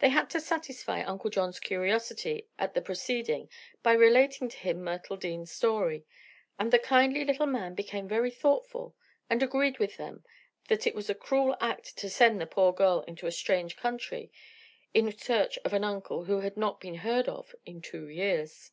They 0.00 0.08
had 0.08 0.28
to 0.30 0.40
satisfy 0.40 1.00
Uncle 1.04 1.30
John's 1.30 1.60
curiosity 1.60 2.48
at 2.58 2.74
this 2.74 2.82
proceeding 2.82 3.48
by 3.84 3.92
relating 3.92 4.48
to 4.48 4.56
him 4.56 4.82
Myrtle 4.82 5.16
Dean's 5.16 5.52
story, 5.52 6.04
and 6.58 6.72
the 6.72 6.80
kindly 6.80 7.24
little 7.24 7.46
man 7.46 7.76
became 7.76 8.08
very 8.08 8.32
thoughtful 8.32 8.96
and 9.30 9.44
agreed 9.44 9.78
with 9.78 9.96
them 9.96 10.24
that 10.66 10.88
it 10.88 10.94
was 10.96 11.08
a 11.08 11.14
cruel 11.14 11.56
act 11.60 11.96
to 11.98 12.10
send 12.10 12.40
the 12.40 12.46
poor 12.48 12.72
girl 12.72 13.04
into 13.06 13.28
a 13.28 13.30
strange 13.30 13.76
country 13.76 14.32
in 14.92 15.16
search 15.16 15.56
of 15.58 15.72
an 15.72 15.84
uncle 15.84 16.24
who 16.24 16.40
had 16.40 16.56
not 16.56 16.80
been 16.80 16.96
heard 17.06 17.28
of 17.28 17.54
in 17.64 17.80
two 17.80 18.08
years. 18.08 18.72